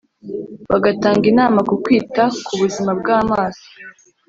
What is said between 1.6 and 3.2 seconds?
ku kwita ku buzima bw